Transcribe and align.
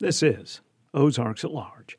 This 0.00 0.22
is 0.22 0.60
Ozarks 0.94 1.42
at 1.42 1.50
Large. 1.50 1.98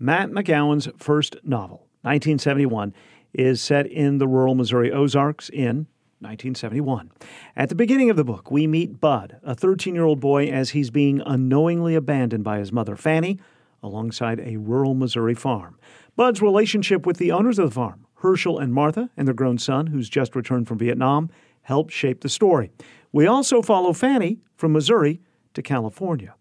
Matt 0.00 0.30
McGowan's 0.30 0.88
first 0.96 1.36
novel, 1.44 1.86
1971, 2.02 2.92
is 3.32 3.62
set 3.62 3.86
in 3.86 4.18
the 4.18 4.26
rural 4.26 4.56
Missouri 4.56 4.90
Ozarks 4.90 5.48
in 5.50 5.86
1971. 6.18 7.12
At 7.54 7.68
the 7.68 7.76
beginning 7.76 8.10
of 8.10 8.16
the 8.16 8.24
book, 8.24 8.50
we 8.50 8.66
meet 8.66 9.00
Bud, 9.00 9.36
a 9.44 9.54
13 9.54 9.94
year 9.94 10.02
old 10.02 10.18
boy, 10.18 10.48
as 10.48 10.70
he's 10.70 10.90
being 10.90 11.22
unknowingly 11.24 11.94
abandoned 11.94 12.42
by 12.42 12.58
his 12.58 12.72
mother, 12.72 12.96
Fanny, 12.96 13.38
alongside 13.80 14.40
a 14.40 14.56
rural 14.56 14.94
Missouri 14.94 15.34
farm. 15.34 15.78
Bud's 16.16 16.42
relationship 16.42 17.06
with 17.06 17.18
the 17.18 17.30
owners 17.30 17.60
of 17.60 17.66
the 17.66 17.74
farm, 17.74 18.06
Herschel 18.14 18.58
and 18.58 18.74
Martha, 18.74 19.08
and 19.16 19.28
their 19.28 19.34
grown 19.34 19.58
son, 19.58 19.86
who's 19.86 20.08
just 20.08 20.34
returned 20.34 20.66
from 20.66 20.78
Vietnam, 20.78 21.30
help 21.62 21.90
shape 21.90 22.22
the 22.22 22.28
story. 22.28 22.72
We 23.12 23.28
also 23.28 23.62
follow 23.62 23.92
Fanny 23.92 24.40
from 24.56 24.72
Missouri 24.72 25.20
to 25.54 25.62
California. 25.62 26.34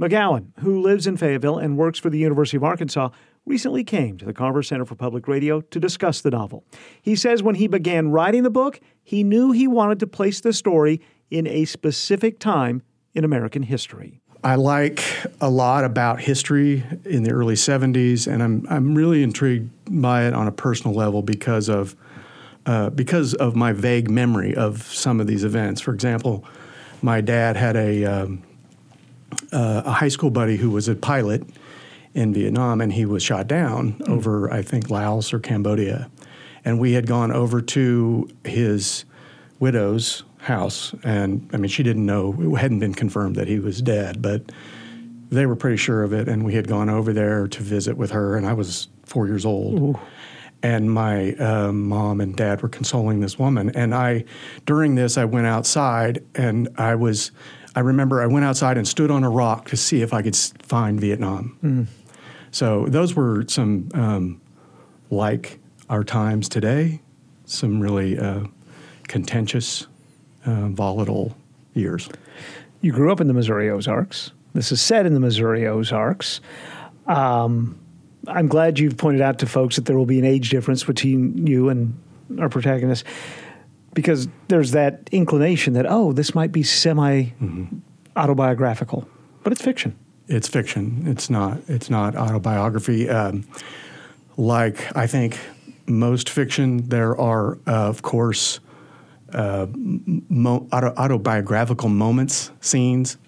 McGowan, 0.00 0.48
who 0.60 0.80
lives 0.80 1.06
in 1.06 1.16
Fayetteville 1.16 1.58
and 1.58 1.76
works 1.76 1.98
for 1.98 2.10
the 2.10 2.18
University 2.18 2.56
of 2.56 2.64
Arkansas, 2.64 3.10
recently 3.46 3.84
came 3.84 4.16
to 4.18 4.24
the 4.24 4.32
Carver 4.32 4.62
Center 4.62 4.84
for 4.84 4.94
Public 4.94 5.28
Radio 5.28 5.60
to 5.60 5.78
discuss 5.78 6.20
the 6.20 6.30
novel. 6.30 6.64
He 7.00 7.14
says 7.14 7.42
when 7.42 7.56
he 7.56 7.68
began 7.68 8.10
writing 8.10 8.42
the 8.42 8.50
book, 8.50 8.80
he 9.02 9.22
knew 9.22 9.52
he 9.52 9.68
wanted 9.68 10.00
to 10.00 10.06
place 10.06 10.40
the 10.40 10.52
story 10.52 11.00
in 11.30 11.46
a 11.46 11.64
specific 11.64 12.38
time 12.38 12.82
in 13.14 13.24
American 13.24 13.62
history. 13.62 14.20
I 14.42 14.56
like 14.56 15.02
a 15.40 15.48
lot 15.48 15.84
about 15.84 16.20
history 16.20 16.84
in 17.04 17.22
the 17.22 17.30
early 17.30 17.54
70s, 17.54 18.30
and 18.30 18.42
I'm, 18.42 18.66
I'm 18.68 18.94
really 18.94 19.22
intrigued 19.22 19.70
by 19.88 20.26
it 20.26 20.34
on 20.34 20.46
a 20.46 20.52
personal 20.52 20.94
level 20.94 21.22
because 21.22 21.70
of, 21.70 21.96
uh, 22.66 22.90
because 22.90 23.32
of 23.34 23.56
my 23.56 23.72
vague 23.72 24.10
memory 24.10 24.54
of 24.54 24.82
some 24.82 25.18
of 25.18 25.26
these 25.26 25.44
events. 25.44 25.80
For 25.80 25.94
example, 25.94 26.44
my 27.00 27.22
dad 27.22 27.56
had 27.56 27.76
a, 27.76 28.04
um, 28.04 28.42
uh, 29.54 29.82
a 29.86 29.92
high 29.92 30.08
school 30.08 30.30
buddy 30.30 30.56
who 30.56 30.70
was 30.70 30.88
a 30.88 30.94
pilot 30.94 31.42
in 32.12 32.34
Vietnam, 32.34 32.80
and 32.80 32.92
he 32.92 33.06
was 33.06 33.22
shot 33.22 33.46
down 33.46 33.94
mm. 33.94 34.08
over, 34.08 34.52
I 34.52 34.62
think, 34.62 34.90
Laos 34.90 35.32
or 35.32 35.38
Cambodia. 35.38 36.10
And 36.64 36.78
we 36.78 36.92
had 36.92 37.06
gone 37.06 37.32
over 37.32 37.60
to 37.60 38.28
his 38.44 39.04
widow's 39.60 40.24
house, 40.38 40.94
and 41.04 41.48
I 41.52 41.56
mean, 41.56 41.68
she 41.68 41.82
didn't 41.82 42.06
know, 42.06 42.34
it 42.38 42.60
hadn't 42.60 42.80
been 42.80 42.94
confirmed 42.94 43.36
that 43.36 43.48
he 43.48 43.58
was 43.58 43.80
dead, 43.80 44.20
but 44.20 44.52
they 45.30 45.46
were 45.46 45.56
pretty 45.56 45.76
sure 45.76 46.02
of 46.02 46.12
it. 46.12 46.28
And 46.28 46.44
we 46.44 46.54
had 46.54 46.68
gone 46.68 46.90
over 46.90 47.12
there 47.12 47.48
to 47.48 47.62
visit 47.62 47.96
with 47.96 48.10
her, 48.10 48.36
and 48.36 48.46
I 48.46 48.52
was 48.52 48.88
four 49.04 49.26
years 49.26 49.44
old. 49.44 49.80
Ooh. 49.80 50.00
And 50.62 50.90
my 50.90 51.34
uh, 51.34 51.72
mom 51.72 52.22
and 52.22 52.34
dad 52.34 52.62
were 52.62 52.70
consoling 52.70 53.20
this 53.20 53.38
woman. 53.38 53.70
And 53.74 53.94
I, 53.94 54.24
during 54.64 54.94
this, 54.94 55.18
I 55.18 55.26
went 55.26 55.46
outside 55.46 56.24
and 56.34 56.70
I 56.78 56.94
was, 56.94 57.32
I 57.74 57.80
remember 57.80 58.22
I 58.22 58.26
went 58.26 58.44
outside 58.44 58.76
and 58.76 58.86
stood 58.86 59.10
on 59.10 59.24
a 59.24 59.30
rock 59.30 59.68
to 59.68 59.76
see 59.76 60.02
if 60.02 60.12
I 60.12 60.22
could 60.22 60.36
find 60.36 61.00
Vietnam. 61.00 61.58
Mm. 61.62 61.86
So 62.50 62.86
those 62.86 63.14
were 63.14 63.44
some 63.48 63.88
um, 63.94 64.40
like 65.10 65.58
our 65.88 66.04
times 66.04 66.48
today, 66.48 67.00
some 67.46 67.80
really 67.80 68.18
uh, 68.18 68.44
contentious, 69.08 69.86
uh, 70.46 70.68
volatile 70.68 71.36
years. 71.74 72.08
You 72.80 72.92
grew 72.92 73.10
up 73.10 73.20
in 73.20 73.26
the 73.26 73.34
Missouri 73.34 73.70
Ozarks. 73.70 74.30
This 74.52 74.70
is 74.70 74.80
set 74.80 75.04
in 75.04 75.14
the 75.14 75.20
Missouri 75.20 75.66
Ozarks. 75.66 76.40
Um, 77.06 77.78
I'm 78.28 78.46
glad 78.46 78.78
you've 78.78 78.96
pointed 78.96 79.20
out 79.20 79.40
to 79.40 79.46
folks 79.46 79.76
that 79.76 79.86
there 79.86 79.98
will 79.98 80.06
be 80.06 80.18
an 80.18 80.24
age 80.24 80.50
difference 80.50 80.84
between 80.84 81.46
you 81.46 81.68
and 81.68 81.98
our 82.38 82.48
protagonist 82.48 83.04
because 83.94 84.28
there's 84.48 84.72
that 84.72 85.08
inclination 85.12 85.72
that, 85.74 85.86
oh, 85.88 86.12
this 86.12 86.34
might 86.34 86.52
be 86.52 86.62
semi 86.62 87.30
autobiographical, 88.16 89.08
but 89.42 89.52
it's 89.52 89.62
fiction 89.62 89.96
it's 90.28 90.48
fiction. 90.48 91.04
It's 91.06 91.28
not. 91.28 91.58
It's 91.68 91.90
not 91.90 92.16
autobiography. 92.16 93.08
Um, 93.08 93.44
like 94.36 94.96
I 94.96 95.06
think 95.06 95.38
most 95.86 96.30
fiction, 96.30 96.88
there 96.88 97.18
are, 97.18 97.58
uh, 97.66 97.88
of 97.88 98.02
course, 98.02 98.60
uh, 99.32 99.66
mo- 99.74 100.66
auto- 100.72 100.94
autobiographical 100.96 101.88
moments, 101.88 102.50
scenes, 102.60 103.18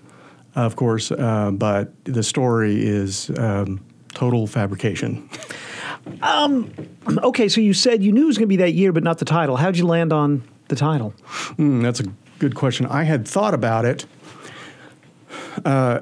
of 0.55 0.77
course, 0.77 1.11
uh, 1.11 1.51
but 1.53 1.93
the 2.05 2.23
story 2.23 2.87
is 2.87 3.31
um, 3.39 3.81
total 4.15 4.47
fabrication. 4.47 5.29
Um, 6.23 6.73
okay, 7.25 7.49
so 7.49 7.61
you 7.61 7.75
said 7.75 8.03
you 8.03 8.13
knew 8.13 8.23
it 8.23 8.27
was 8.27 8.39
going 8.39 8.49
to 8.49 8.49
be 8.49 8.57
that 8.57 8.73
year, 8.73 8.93
but 8.93 9.03
not 9.03 9.19
the 9.19 9.25
title. 9.27 9.57
How'd 9.57 9.77
you 9.77 9.87
land 9.87 10.13
on 10.13 10.43
the 10.69 10.77
title? 10.77 11.15
Mm, 11.59 11.83
that's 11.83 12.01
a 12.01 12.05
good 12.39 12.55
question. 12.55 12.87
I 12.87 13.05
had 13.05 13.27
thought 13.27 13.55
about 13.55 13.85
it. 13.85 14.07
Uh, 15.65 16.01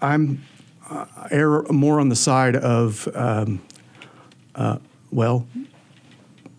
I'm 0.00 0.44
uh, 0.88 1.06
err 1.30 1.62
more 1.64 2.00
on 2.00 2.08
the 2.08 2.16
side 2.16 2.56
of 2.56 3.08
um, 3.14 3.60
uh, 4.54 4.78
well 5.10 5.46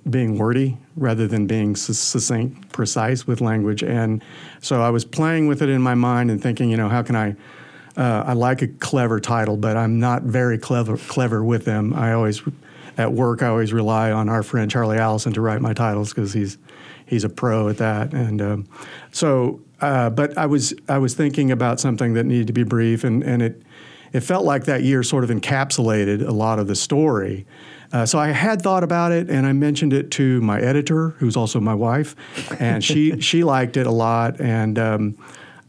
being 0.10 0.38
wordy 0.38 0.78
rather 0.96 1.28
than 1.28 1.46
being 1.46 1.76
succinct, 1.76 2.72
precise 2.72 3.28
with 3.28 3.42
language. 3.42 3.84
And 3.84 4.24
so 4.60 4.82
I 4.82 4.90
was 4.90 5.06
playing 5.06 5.48
with 5.48 5.62
it 5.62 5.70
in 5.70 5.82
my 5.82 5.96
mind 5.96 6.32
and 6.32 6.42
thinking, 6.42 6.70
you 6.70 6.78
know, 6.78 6.90
how 6.90 7.04
can 7.04 7.16
I? 7.16 7.36
Uh, 7.98 8.24
I 8.28 8.34
like 8.34 8.62
a 8.62 8.68
clever 8.68 9.20
title, 9.20 9.58
but 9.58 9.76
I'm 9.76 10.00
not 10.00 10.24
very 10.24 10.58
clever 10.58 10.98
clever 10.98 11.44
with 11.44 11.66
them. 11.66 11.94
I 11.94 12.14
always 12.14 12.42
at 12.98 13.14
work 13.14 13.42
I 13.42 13.48
always 13.48 13.74
rely 13.74 14.12
on 14.12 14.30
our 14.30 14.44
friend 14.44 14.70
Charlie 14.70 14.98
Allison 14.98 15.34
to 15.34 15.42
write 15.42 15.62
my 15.62 15.74
titles 15.74 16.10
because 16.10 16.34
he's 16.34 16.58
he's 17.06 17.24
a 17.24 17.30
pro 17.30 17.68
at 17.70 17.78
that. 17.78 18.14
And 18.14 18.42
um, 18.42 18.68
so, 19.12 19.62
uh, 19.82 20.10
but 20.10 20.38
I 20.38 20.46
was 20.46 20.74
I 20.88 20.98
was 21.00 21.16
thinking 21.16 21.52
about 21.52 21.80
something 21.80 22.14
that 22.14 22.26
needed 22.26 22.48
to 22.48 22.54
be 22.54 22.64
brief, 22.64 23.04
and 23.04 23.24
and 23.24 23.42
it 23.42 23.62
it 24.14 24.22
felt 24.22 24.46
like 24.46 24.66
that 24.66 24.84
year 24.84 25.04
sort 25.04 25.24
of 25.24 25.30
encapsulated 25.30 26.26
a 26.26 26.32
lot 26.32 26.60
of 26.60 26.68
the 26.68 26.76
story. 26.76 27.46
Uh, 27.92 28.06
so 28.06 28.20
I 28.20 28.28
had 28.28 28.62
thought 28.62 28.84
about 28.84 29.12
it, 29.12 29.30
and 29.30 29.48
I 29.48 29.54
mentioned 29.54 29.94
it 29.94 30.12
to 30.12 30.40
my 30.42 30.62
editor, 30.62 31.10
who's 31.18 31.36
also 31.36 31.60
my 31.60 31.74
wife, 31.74 32.16
and 32.60 32.84
she 32.84 33.20
she 33.22 33.44
liked 33.44 33.78
it 33.78 33.88
a 33.88 33.92
lot. 33.92 34.40
And 34.40 34.78
um, 34.78 35.18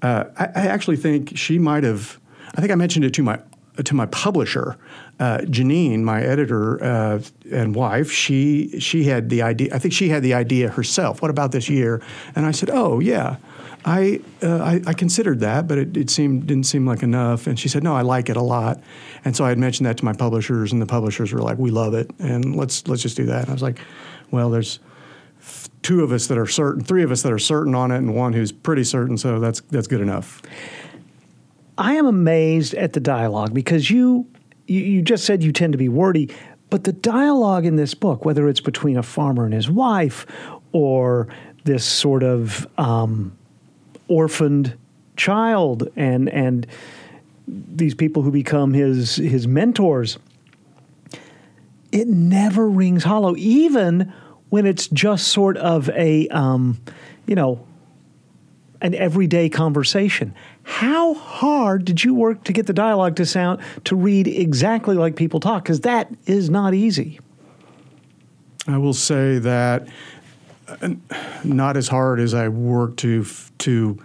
uh, 0.03 0.25
I, 0.39 0.45
I, 0.45 0.67
actually 0.67 0.97
think 0.97 1.37
she 1.37 1.59
might 1.59 1.85
have. 1.85 2.19
I 2.55 2.61
think 2.61 2.73
I 2.73 2.75
mentioned 2.75 3.05
it 3.05 3.15
to 3.15 3.23
my 3.23 3.41
to 3.83 3.95
my 3.95 4.07
publisher, 4.07 4.77
uh, 5.19 5.39
Janine, 5.39 6.01
my 6.03 6.23
editor 6.23 6.83
uh, 6.83 7.21
and 7.53 7.75
wife. 7.75 8.11
She 8.11 8.81
she 8.81 9.05
had 9.05 9.31
the 9.31 9.43
idea. 9.43 9.75
I 9.75 9.79
think 9.79 9.95
she 9.95 10.09
had 10.09 10.23
the 10.23 10.35
idea 10.35 10.69
herself. 10.69 11.23
What 11.23 11.31
about 11.31 11.53
this 11.53 11.69
year? 11.69 12.03
And 12.35 12.47
I 12.47 12.51
said, 12.51 12.71
Oh 12.71 13.01
yeah. 13.01 13.37
I, 13.85 14.21
uh, 14.43 14.59
I, 14.59 14.83
I 14.89 14.93
considered 14.93 15.41
that, 15.41 15.67
but 15.67 15.79
it, 15.79 15.97
it 15.97 16.11
seemed 16.11 16.47
didn't 16.47 16.67
seem 16.67 16.85
like 16.85 17.03
enough. 17.03 17.47
And 17.47 17.59
she 17.59 17.69
said, 17.69 17.83
"No, 17.83 17.97
I 17.97 18.03
like 18.03 18.29
it 18.29 18.37
a 18.37 18.43
lot." 18.43 18.79
And 19.25 19.35
so 19.35 19.45
I 19.45 19.49
had 19.49 19.59
mentioned 19.59 19.87
that 19.87 19.97
to 19.99 20.05
my 20.05 20.13
publishers, 20.13 20.73
and 20.73 20.83
the 20.83 20.87
publishers 20.87 21.33
were 21.33 21.41
like, 21.41 21.57
"We 21.57 21.71
love 21.71 21.95
it, 21.95 22.11
and 22.19 22.57
let's 22.57 22.87
let's 22.89 23.01
just 23.01 23.17
do 23.17 23.25
that." 23.27 23.41
And 23.43 23.49
I 23.49 23.53
was 23.53 23.63
like, 23.63 23.79
"Well, 24.31 24.51
there's 24.51 24.81
two 25.81 26.05
of 26.05 26.13
us 26.13 26.27
that 26.27 26.37
are 26.37 26.47
certain, 26.47 26.85
three 26.85 27.03
of 27.03 27.11
us 27.11 27.23
that 27.23 27.33
are 27.33 27.39
certain 27.39 27.75
on 27.75 27.91
it, 27.91 27.97
and 27.97 28.15
one 28.15 28.35
who's 28.35 28.53
pretty 28.53 28.85
certain. 28.85 29.17
So 29.17 29.41
that's 29.41 29.63
that's 29.71 29.87
good 29.87 30.03
enough." 30.03 30.43
I 31.81 31.95
am 31.95 32.07
amazed 32.07 32.75
at 32.75 32.93
the 32.93 33.01
dialogue 33.01 33.55
because 33.55 33.91
you 33.91 34.27
you, 34.67 34.81
you 34.81 35.03
just 35.03 35.25
said 35.25 35.43
you 35.43 35.51
tend 35.51 35.73
to 35.73 35.79
be 35.79 35.89
wordy, 35.89 36.29
but 36.69 36.85
the 36.85 36.93
dialogue 36.93 37.65
in 37.65 37.77
this 37.77 37.95
book, 37.95 38.25
whether 38.25 38.49
it's 38.49 38.61
between 38.61 38.99
a 38.99 39.03
farmer 39.03 39.47
and 39.47 39.55
his 39.55 39.71
wife, 39.71 40.27
or 40.73 41.27
this 41.65 41.85
sort 41.85 42.23
of 42.23 42.69
um, 42.79 43.37
orphaned 44.09 44.77
child 45.17 45.89
and 45.97 46.29
and 46.29 46.67
these 47.49 47.95
people 47.95 48.23
who 48.23 48.31
become 48.31 48.73
his 48.73 49.17
his 49.17 49.47
mentors 49.47 50.19
it 51.93 52.07
never 52.07 52.69
rings 52.69 53.05
hollow 53.05 53.35
even 53.37 54.13
when 54.51 54.65
it's 54.65 54.87
just 54.89 55.29
sort 55.29 55.57
of 55.59 55.91
a 55.91 56.29
um, 56.29 56.81
you 57.27 57.35
know 57.35 57.63
an 58.83 58.95
everyday 58.95 59.49
conversation 59.49 60.35
how 60.63 61.15
hard 61.15 61.85
did 61.85 62.03
you 62.05 62.15
work 62.15 62.43
to 62.45 62.53
get 62.53 62.67
the 62.67 62.73
dialogue 62.73 63.17
to 63.17 63.27
sound 63.27 63.61
to 63.85 63.95
read 63.97 64.27
exactly 64.27 64.97
like 64.97 65.17
people 65.17 65.41
talk 65.41 65.63
because 65.65 65.81
that 65.81 66.11
is 66.27 66.51
not 66.51 66.75
easy 66.75 67.21
i 68.67 68.77
will 68.77 68.95
say 68.95 69.39
that 69.39 69.87
not 71.45 71.77
as 71.77 71.89
hard 71.89 72.21
as 72.21 72.35
I 72.35 72.49
worked 72.49 72.99
to 73.01 73.25
to 73.59 73.99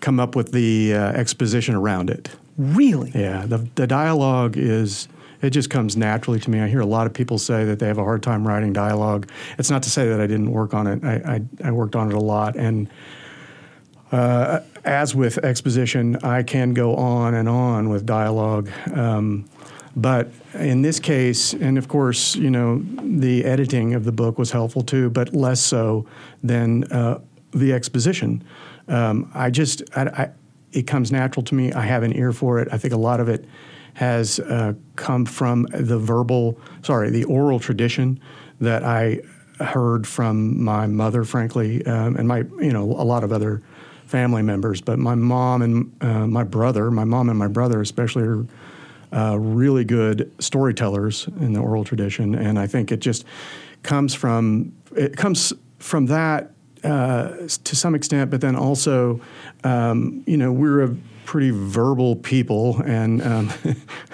come 0.00 0.18
up 0.18 0.34
with 0.34 0.52
the 0.52 0.94
uh, 0.94 1.12
exposition 1.12 1.74
around 1.74 2.10
it. 2.10 2.30
Really? 2.56 3.12
Yeah. 3.14 3.46
The 3.46 3.58
the 3.74 3.86
dialogue 3.86 4.56
is 4.56 5.08
it 5.40 5.50
just 5.50 5.70
comes 5.70 5.96
naturally 5.96 6.38
to 6.40 6.50
me. 6.50 6.60
I 6.60 6.68
hear 6.68 6.80
a 6.80 6.86
lot 6.86 7.06
of 7.06 7.14
people 7.14 7.38
say 7.38 7.64
that 7.64 7.78
they 7.78 7.86
have 7.86 7.98
a 7.98 8.04
hard 8.04 8.22
time 8.22 8.46
writing 8.46 8.72
dialogue. 8.72 9.28
It's 9.58 9.70
not 9.70 9.82
to 9.84 9.90
say 9.90 10.08
that 10.08 10.20
I 10.20 10.26
didn't 10.26 10.50
work 10.50 10.74
on 10.74 10.86
it. 10.86 11.04
I 11.04 11.40
I, 11.64 11.68
I 11.68 11.70
worked 11.72 11.96
on 11.96 12.08
it 12.10 12.14
a 12.14 12.20
lot 12.20 12.56
and. 12.56 12.88
Uh, 14.12 14.60
as 14.84 15.14
with 15.14 15.38
exposition, 15.38 16.16
I 16.16 16.42
can 16.42 16.74
go 16.74 16.94
on 16.96 17.34
and 17.34 17.48
on 17.48 17.88
with 17.88 18.04
dialogue. 18.04 18.70
Um, 18.92 19.48
but 19.96 20.30
in 20.54 20.82
this 20.82 21.00
case, 21.00 21.54
and 21.54 21.78
of 21.78 21.88
course, 21.88 22.36
you 22.36 22.50
know, 22.50 22.82
the 23.02 23.44
editing 23.44 23.94
of 23.94 24.04
the 24.04 24.12
book 24.12 24.38
was 24.38 24.50
helpful 24.50 24.82
too, 24.82 25.10
but 25.10 25.34
less 25.34 25.60
so 25.60 26.06
than 26.42 26.84
uh, 26.84 27.20
the 27.52 27.72
exposition. 27.72 28.42
Um, 28.88 29.30
I 29.34 29.50
just, 29.50 29.82
I, 29.96 30.02
I, 30.02 30.30
it 30.72 30.86
comes 30.86 31.12
natural 31.12 31.44
to 31.44 31.54
me. 31.54 31.72
I 31.72 31.82
have 31.82 32.02
an 32.02 32.16
ear 32.16 32.32
for 32.32 32.58
it. 32.58 32.68
I 32.72 32.78
think 32.78 32.94
a 32.94 32.98
lot 32.98 33.20
of 33.20 33.28
it 33.28 33.44
has 33.94 34.40
uh, 34.40 34.72
come 34.96 35.26
from 35.26 35.66
the 35.72 35.98
verbal, 35.98 36.58
sorry, 36.82 37.10
the 37.10 37.24
oral 37.24 37.60
tradition 37.60 38.18
that 38.60 38.82
I 38.84 39.20
heard 39.60 40.06
from 40.06 40.62
my 40.62 40.86
mother, 40.86 41.24
frankly, 41.24 41.84
um, 41.86 42.16
and 42.16 42.26
my, 42.26 42.38
you 42.58 42.72
know, 42.72 42.84
a 42.84 43.04
lot 43.04 43.22
of 43.24 43.32
other 43.32 43.62
family 44.12 44.42
members. 44.42 44.82
But 44.82 44.98
my 44.98 45.14
mom 45.14 45.62
and 45.62 45.96
uh, 46.02 46.26
my 46.26 46.44
brother, 46.44 46.90
my 46.90 47.04
mom 47.04 47.30
and 47.30 47.38
my 47.38 47.48
brother 47.48 47.80
especially, 47.80 48.24
are 48.24 48.46
uh, 49.10 49.36
really 49.36 49.84
good 49.84 50.30
storytellers 50.38 51.26
in 51.40 51.54
the 51.54 51.60
oral 51.60 51.82
tradition, 51.82 52.34
and 52.34 52.58
I 52.58 52.66
think 52.66 52.92
it 52.92 53.00
just 53.00 53.24
comes 53.82 54.14
from 54.14 54.72
it 54.94 55.16
comes 55.16 55.54
from 55.78 56.06
that 56.06 56.50
uh, 56.84 57.28
to 57.64 57.74
some 57.74 57.94
extent, 57.94 58.30
but 58.30 58.42
then 58.42 58.54
also, 58.54 59.20
um, 59.64 60.22
you 60.26 60.36
know, 60.36 60.52
we're 60.52 60.82
a 60.82 60.94
pretty 61.24 61.50
verbal 61.50 62.16
people, 62.16 62.82
and 62.84 63.22
um, 63.22 63.50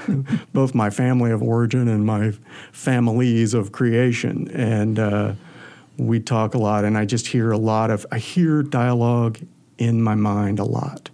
both 0.52 0.76
my 0.76 0.90
family 0.90 1.32
of 1.32 1.42
origin 1.42 1.88
and 1.88 2.06
my 2.06 2.32
families 2.70 3.52
of 3.52 3.72
creation, 3.72 4.48
and 4.52 5.00
uh, 5.00 5.32
we 5.96 6.20
talk 6.20 6.54
a 6.54 6.58
lot, 6.58 6.84
and 6.84 6.96
I 6.96 7.04
just 7.04 7.26
hear 7.26 7.50
a 7.50 7.58
lot 7.58 7.90
of 7.90 8.06
I 8.12 8.18
hear 8.18 8.62
dialogue 8.62 9.38
in 9.78 10.02
my 10.02 10.14
mind 10.14 10.58
a 10.58 10.64
lot. 10.64 11.10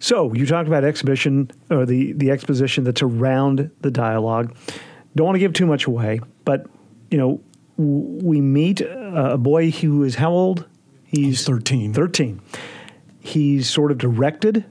So 0.00 0.32
you 0.32 0.46
talked 0.46 0.68
about 0.68 0.84
exhibition 0.84 1.50
or 1.70 1.86
the 1.86 2.12
the 2.12 2.30
exposition 2.30 2.84
that's 2.84 3.02
around 3.02 3.70
the 3.80 3.90
dialogue. 3.90 4.54
Don't 5.14 5.26
want 5.26 5.36
to 5.36 5.40
give 5.40 5.52
too 5.52 5.66
much 5.66 5.86
away, 5.86 6.20
but 6.44 6.66
you 7.10 7.18
know 7.18 7.40
we 7.76 8.40
meet 8.40 8.80
a 8.82 9.38
boy 9.38 9.70
who 9.70 10.02
is 10.04 10.16
how 10.16 10.30
old? 10.30 10.66
He's 11.04 11.44
13. 11.44 11.92
13. 11.92 12.40
He's 13.20 13.68
sort 13.68 13.90
of 13.90 13.98
directed 13.98 14.64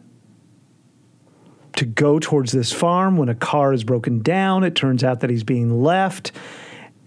to 1.75 1.85
go 1.85 2.19
towards 2.19 2.51
this 2.51 2.71
farm 2.71 3.17
when 3.17 3.29
a 3.29 3.35
car 3.35 3.73
is 3.73 3.83
broken 3.83 4.21
down. 4.21 4.63
It 4.63 4.75
turns 4.75 5.03
out 5.03 5.21
that 5.21 5.29
he's 5.29 5.43
being 5.43 5.81
left. 5.81 6.31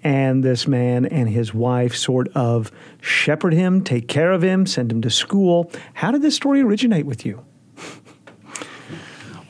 And 0.04 0.42
this 0.42 0.66
man 0.66 1.06
and 1.06 1.28
his 1.28 1.54
wife 1.54 1.94
sort 1.94 2.28
of 2.34 2.72
shepherd 3.00 3.54
him, 3.54 3.84
take 3.84 4.08
care 4.08 4.32
of 4.32 4.42
him, 4.42 4.66
send 4.66 4.90
him 4.90 5.00
to 5.02 5.10
school. 5.10 5.70
How 5.94 6.10
did 6.10 6.22
this 6.22 6.34
story 6.34 6.60
originate 6.60 7.06
with 7.06 7.24
you? 7.24 7.44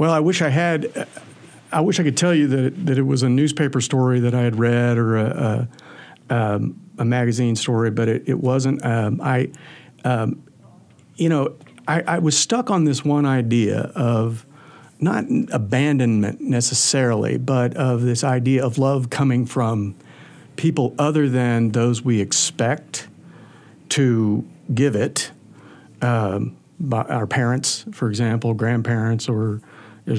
Well, 0.03 0.13
I 0.13 0.21
wish 0.21 0.43
I 0.43 0.49
had. 0.49 1.07
I 1.71 1.81
wish 1.81 2.01
I 2.01 2.03
could 2.03 2.17
tell 2.17 2.35
you 2.35 2.49
that 2.49 2.87
that 2.87 2.99
it 2.99 3.03
was 3.03 3.23
a 3.23 3.29
newspaper 3.29 3.81
story 3.81 4.21
that 4.21 4.35
I 4.35 4.43
had 4.43 4.59
read 4.59 4.99
or 4.99 5.17
a, 5.17 5.69
a, 6.29 6.35
um, 6.35 6.81
a 6.99 7.05
magazine 7.05 7.55
story, 7.57 7.91
but 7.91 8.09
it, 8.09 8.29
it 8.29 8.41
wasn't. 8.41 8.85
Um, 8.85 9.21
I, 9.23 9.51
um, 10.05 10.43
you 11.15 11.29
know, 11.29 11.55
I, 11.87 12.03
I, 12.03 12.19
was 12.19 12.37
stuck 12.37 12.71
on 12.71 12.85
this 12.85 13.05
one 13.05 13.25
idea 13.27 13.93
of 13.95 14.45
not 15.01 15.25
abandonment 15.53 16.41
necessarily, 16.41 17.39
but 17.39 17.77
of 17.77 18.03
this 18.03 18.25
idea 18.25 18.65
of 18.65 18.79
love 18.79 19.11
coming 19.11 19.47
from 19.47 19.95
people 20.57 20.95
other 20.99 21.29
than 21.29 21.71
those 21.71 22.03
we 22.03 22.21
expect 22.21 23.09
to 23.91 24.45
give 24.75 24.97
it. 24.97 25.31
Um, 26.01 26.57
by 26.81 27.03
our 27.03 27.29
parents, 27.29 27.85
for 27.93 28.09
example, 28.09 28.55
grandparents, 28.55 29.29
or 29.29 29.61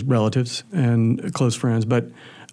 relatives 0.06 0.64
and 0.72 1.34
close 1.34 1.56
friends, 1.56 1.84
but 1.84 2.06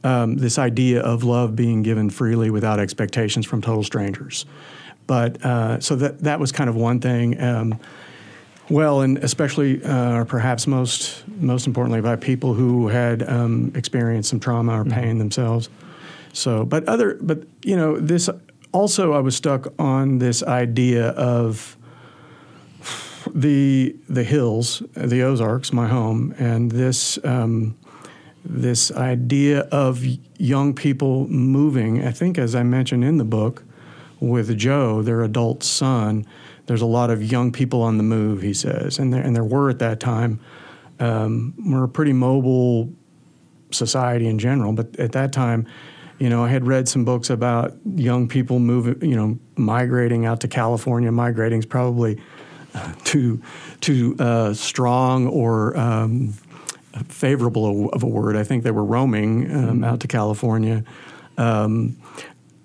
um, 0.03 0.37
this 0.37 0.59
idea 0.59 1.01
of 1.01 1.23
love 1.23 1.55
being 1.55 1.83
given 1.83 2.11
freely 2.11 2.51
without 2.51 2.81
expectations 2.81 3.47
from 3.47 3.63
total 3.63 3.85
strangers. 3.85 4.47
But 5.07 5.45
uh, 5.45 5.81
so 5.81 5.97
that 5.97 6.21
that 6.21 6.41
was 6.41 6.53
kind 6.53 6.71
of 6.71 6.77
one 6.77 7.01
thing. 7.01 7.41
Um, 7.41 7.79
well, 8.69 9.01
and 9.01 9.19
especially, 9.19 9.83
uh, 9.85 10.15
or 10.15 10.25
perhaps 10.25 10.67
most 10.67 11.25
most 11.29 11.67
importantly, 11.67 12.01
by 12.01 12.17
people 12.17 12.55
who 12.55 12.89
had 12.89 13.29
um, 13.29 13.73
experienced 13.75 14.31
some 14.31 14.41
trauma 14.41 14.81
or 14.81 14.85
pain 14.85 14.93
mm-hmm. 14.93 15.19
themselves. 15.19 15.69
So, 16.33 16.65
but 16.65 16.89
other, 16.89 17.19
but 17.21 17.45
you 17.63 17.77
know, 17.77 17.99
this 17.99 18.29
also 18.73 19.13
I 19.13 19.21
was 19.21 19.37
stuck 19.37 19.73
on 19.79 20.19
this 20.19 20.43
idea 20.43 21.09
of 21.11 21.77
the 23.35 23.97
the 24.09 24.25
hills, 24.25 24.83
the 24.95 25.23
Ozarks, 25.23 25.73
my 25.73 25.89
home, 25.89 26.35
and 26.39 26.71
this 26.71 27.19
um, 27.25 27.77
this 28.45 28.91
idea 28.93 29.61
of 29.73 30.05
young 30.39 30.75
people 30.75 31.27
moving. 31.29 32.05
I 32.05 32.13
think, 32.13 32.39
as 32.39 32.55
I 32.55 32.63
mentioned 32.63 33.05
in 33.05 33.19
the 33.19 33.25
book, 33.25 33.65
with 34.21 34.57
Joe, 34.57 35.03
their 35.03 35.23
adult 35.23 35.63
son, 35.63 36.27
there's 36.67 36.83
a 36.83 36.87
lot 36.87 37.11
of 37.11 37.23
young 37.23 37.53
people 37.53 37.83
on 37.83 37.97
the 37.97 38.03
move. 38.03 38.43
He 38.43 38.55
says, 38.55 38.99
and 38.99 39.13
there 39.13 39.23
and 39.23 39.35
there 39.35 39.45
were 39.45 39.71
at 39.71 39.79
that 39.81 40.01
time. 40.01 40.41
Um, 40.99 41.55
we're 41.67 41.85
a 41.85 41.89
pretty 41.89 42.13
mobile 42.13 42.93
society 43.71 44.27
in 44.27 44.39
general, 44.39 44.73
but 44.73 44.99
at 44.99 45.13
that 45.13 45.33
time, 45.33 45.67
you 46.21 46.29
know, 46.29 46.45
I 46.45 46.49
had 46.49 46.67
read 46.67 46.87
some 46.87 47.05
books 47.05 47.31
about 47.31 47.75
young 47.97 48.29
people 48.29 48.59
moving, 48.59 49.03
you 49.03 49.17
know, 49.17 49.39
migrating 49.57 50.27
out 50.27 50.41
to 50.41 50.49
California. 50.49 51.11
Migrating 51.11 51.59
is 51.59 51.67
probably 51.67 52.21
too 53.05 53.43
too 53.81 54.17
uh, 54.19 54.53
strong 54.53 55.27
or 55.27 55.77
um, 55.79 56.35
favorable 57.09 57.89
of 57.91 58.03
a 58.03 58.07
word. 58.07 58.37
I 58.37 58.45
think 58.45 58.65
they 58.65 58.71
were 58.71 58.85
roaming 58.85 59.51
um, 59.51 59.65
mm-hmm. 59.65 59.85
out 59.85 60.01
to 60.01 60.09
California. 60.09 60.85
Um, 61.39 61.97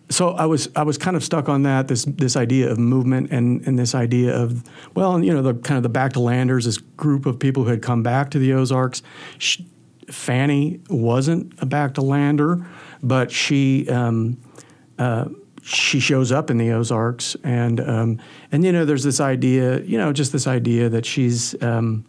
so 0.10 0.32
I 0.32 0.46
was 0.46 0.70
I 0.76 0.84
was 0.84 0.98
kind 0.98 1.16
of 1.16 1.24
stuck 1.24 1.48
on 1.48 1.64
that 1.64 1.88
this 1.88 2.06
this 2.06 2.36
idea 2.36 2.70
of 2.70 2.78
movement 2.78 3.32
and 3.32 3.66
and 3.66 3.80
this 3.80 3.96
idea 3.96 4.36
of 4.36 4.64
well 4.96 5.24
you 5.24 5.34
know 5.34 5.42
the 5.42 5.54
kind 5.54 5.78
of 5.78 5.84
the 5.84 5.90
back 5.90 6.14
to 6.14 6.20
landers 6.20 6.66
this 6.66 6.78
group 6.78 7.26
of 7.26 7.40
people 7.40 7.64
who 7.64 7.70
had 7.70 7.82
come 7.82 8.04
back 8.04 8.32
to 8.32 8.40
the 8.40 8.54
Ozarks. 8.54 9.02
She, 9.38 9.66
Fanny 10.12 10.80
wasn't 10.88 11.54
a 11.60 11.66
back 11.66 11.96
to 11.96 12.02
lander, 12.02 12.64
but 13.08 13.32
she. 13.32 13.88
Um, 13.90 14.38
uh, 14.98 15.26
she 15.66 16.00
shows 16.00 16.32
up 16.32 16.52
in 16.52 16.60
the 16.60 16.72
Ozarks, 16.72 17.36
and 17.44 17.82
um, 17.82 18.20
and 18.52 18.64
you 18.64 18.72
know, 18.72 18.86
there's 18.86 19.04
this 19.04 19.20
idea, 19.20 19.82
you 19.82 19.98
know, 19.98 20.14
just 20.14 20.32
this 20.32 20.46
idea 20.46 20.90
that 20.90 21.08
she's 21.08 21.60
um, 21.64 22.06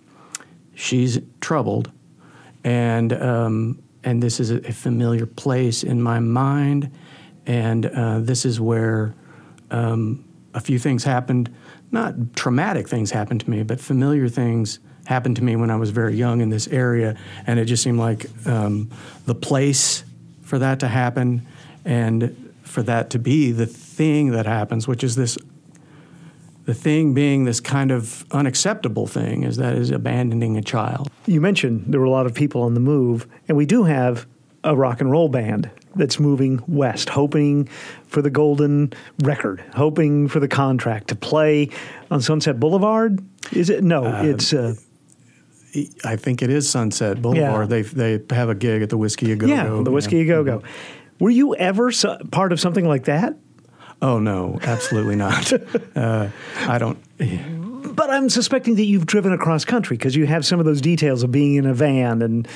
she's 0.75 1.19
troubled, 1.41 1.91
and 2.65 3.15
um, 3.15 3.83
and 4.05 4.23
this 4.23 4.41
is 4.41 4.51
a, 4.51 4.61
familiar 4.73 5.25
place 5.25 5.83
in 5.83 6.03
my 6.03 6.21
mind, 6.21 6.91
and 7.47 7.87
uh, 7.87 8.21
this 8.21 8.45
is 8.45 8.61
where 8.61 9.15
um, 9.71 10.23
a 10.53 10.61
few 10.61 10.79
things 10.79 11.03
happened, 11.03 11.51
not 11.91 12.35
traumatic 12.37 12.87
things 12.87 13.11
happened 13.11 13.41
to 13.41 13.49
me, 13.49 13.63
but 13.63 13.81
familiar 13.81 14.29
things 14.29 14.81
happened 15.07 15.37
to 15.37 15.43
me 15.43 15.57
when 15.57 15.71
I 15.71 15.77
was 15.77 15.89
very 15.89 16.15
young 16.15 16.43
in 16.43 16.51
this 16.51 16.69
area, 16.69 17.17
and 17.47 17.59
it 17.59 17.65
just 17.65 17.83
seemed 17.83 17.99
like 17.99 18.27
um, 18.47 18.91
the 19.25 19.35
place 19.35 20.05
for 20.47 20.59
that 20.61 20.81
to 20.81 20.89
happen, 20.89 21.47
and 21.85 22.53
for 22.63 22.83
that 22.85 23.11
to 23.11 23.19
be 23.19 23.53
the 23.53 23.67
thing 23.67 24.31
that 24.31 24.47
happens, 24.47 24.87
which 24.87 25.03
is 25.05 25.17
this 25.17 25.37
the 26.65 26.75
thing 26.75 27.15
being 27.15 27.45
this 27.45 27.61
kind 27.61 27.93
of 27.93 28.25
unacceptable 28.33 29.07
thing 29.07 29.45
is 29.45 29.57
that 29.57 29.75
is 29.77 29.91
abandoning 29.91 30.57
a 30.57 30.63
child. 30.63 31.09
You 31.27 31.41
mentioned 31.41 31.85
there 31.87 32.01
were 32.01 32.07
a 32.07 32.11
lot 32.11 32.27
of 32.27 32.35
people 32.35 32.63
on 32.63 32.75
the 32.75 32.81
move, 32.81 33.27
and 33.49 33.57
we 33.57 33.67
do 33.67 33.85
have 33.85 34.27
a 34.65 34.75
rock 34.75 35.01
and 35.01 35.11
roll 35.11 35.29
band 35.29 35.71
that's 35.95 36.19
moving 36.19 36.61
west, 36.67 37.09
hoping 37.09 37.69
for 38.09 38.21
the 38.21 38.31
golden 38.31 38.93
record, 39.23 39.65
hoping 39.75 40.27
for 40.29 40.41
the 40.41 40.49
contract 40.49 41.09
to 41.09 41.15
play 41.15 41.71
on 42.11 42.21
Sunset 42.21 42.59
Boulevard. 42.59 43.25
Is 43.53 43.71
it? 43.71 43.85
No, 43.85 44.05
uh, 44.05 44.23
it's. 44.25 44.53
Uh, 44.53 44.75
I 46.05 46.17
think 46.17 46.43
it 46.43 46.51
is 46.51 46.69
Sunset 46.69 47.21
Boulevard. 47.21 47.71
Yeah. 47.71 47.83
They 47.83 48.19
they 48.19 48.35
have 48.35 48.49
a 48.49 48.55
gig 48.55 48.83
at 48.83 48.91
the 48.91 48.99
Whisky 48.99 49.33
A 49.33 49.37
Go 49.37 49.47
Go. 49.47 49.53
Yeah, 49.53 49.83
the 49.83 49.91
Whisky 49.91 50.21
A 50.21 50.25
Go 50.25 50.45
Go. 50.45 50.63
Were 51.19 51.31
you 51.31 51.55
ever 51.57 51.91
so, 51.93 52.19
part 52.31 52.53
of 52.53 52.61
something 52.61 52.87
like 52.87 53.05
that? 53.05 53.37
Oh 54.03 54.19
no, 54.19 54.59
absolutely 54.63 55.17
not. 55.17 55.53
uh, 55.97 56.29
I 56.61 56.79
don't. 56.79 56.99
But 57.97 58.11
I'm 58.11 58.29
suspecting 58.29 58.77
that 58.77 58.85
you've 58.85 59.07
driven 59.07 59.33
across 59.33 59.65
country 59.65 59.97
because 59.97 60.15
you 60.15 60.27
have 60.27 60.45
some 60.45 60.61
of 60.61 60.67
those 60.67 60.81
details 60.81 61.23
of 61.23 61.33
being 61.33 61.55
in 61.55 61.67
a 61.67 61.73
van 61.73 62.21
and 62.21 62.47